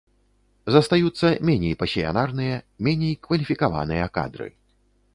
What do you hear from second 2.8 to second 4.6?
меней кваліфікаваныя кадры.